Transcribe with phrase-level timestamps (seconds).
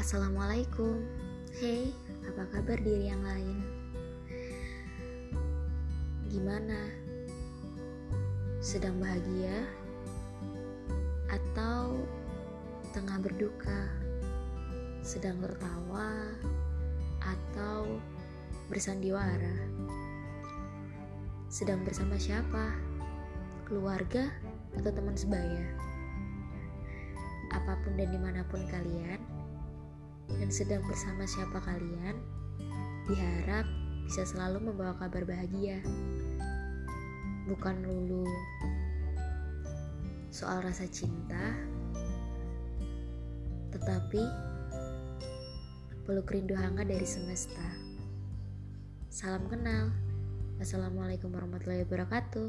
[0.00, 0.96] Assalamualaikum
[1.60, 1.92] Hey,
[2.24, 3.60] apa kabar diri yang lain?
[6.24, 6.88] Gimana?
[8.64, 9.68] Sedang bahagia?
[11.28, 12.00] Atau
[12.96, 13.92] tengah berduka?
[15.04, 16.32] Sedang tertawa?
[17.20, 18.00] Atau
[18.72, 19.52] bersandiwara?
[21.52, 22.72] Sedang bersama siapa?
[23.68, 24.32] Keluarga
[24.80, 25.60] atau teman sebaya?
[27.52, 29.20] Apa pun dan di mana pun kalian,
[30.38, 32.20] dan sedang bersama siapa kalian,
[33.10, 33.66] diharap
[34.06, 35.82] bisa selalu membawa kabar bahagia.
[37.50, 38.28] Bukan lulu
[40.30, 41.58] soal rasa cinta,
[43.74, 44.22] tetapi
[46.06, 47.66] peluk rindu hangat dari semesta.
[49.10, 49.90] Salam kenal.
[50.62, 52.48] Assalamualaikum warahmatullahi wabarakatuh.